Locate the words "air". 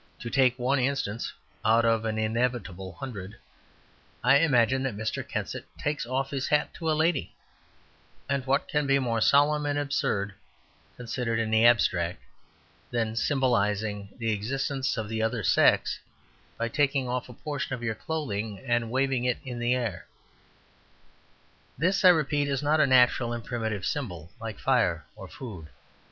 19.75-20.07